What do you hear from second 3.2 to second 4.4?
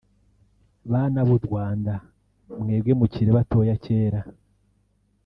batoya kera